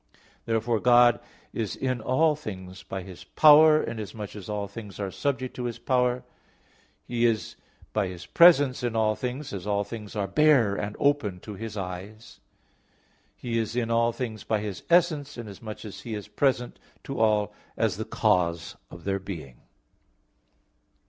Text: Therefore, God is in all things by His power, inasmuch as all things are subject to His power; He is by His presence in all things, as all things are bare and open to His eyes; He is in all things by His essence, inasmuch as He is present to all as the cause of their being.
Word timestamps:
Therefore, 0.45 0.79
God 0.79 1.19
is 1.53 1.75
in 1.75 2.01
all 2.01 2.35
things 2.35 2.81
by 2.81 3.03
His 3.03 3.23
power, 3.23 3.83
inasmuch 3.83 4.35
as 4.35 4.49
all 4.49 4.67
things 4.67 4.99
are 4.99 5.11
subject 5.11 5.55
to 5.57 5.65
His 5.65 5.77
power; 5.77 6.23
He 7.05 7.23
is 7.27 7.55
by 7.93 8.07
His 8.07 8.25
presence 8.25 8.81
in 8.81 8.95
all 8.95 9.15
things, 9.15 9.53
as 9.53 9.67
all 9.67 9.83
things 9.83 10.15
are 10.15 10.25
bare 10.27 10.73
and 10.75 10.95
open 10.97 11.39
to 11.41 11.53
His 11.53 11.77
eyes; 11.77 12.39
He 13.35 13.59
is 13.59 13.75
in 13.75 13.91
all 13.91 14.11
things 14.11 14.43
by 14.43 14.59
His 14.61 14.81
essence, 14.89 15.37
inasmuch 15.37 15.85
as 15.85 15.99
He 16.01 16.15
is 16.15 16.27
present 16.27 16.79
to 17.03 17.19
all 17.19 17.53
as 17.77 17.97
the 17.97 18.03
cause 18.05 18.77
of 18.89 19.03
their 19.03 19.19
being. 19.19 19.57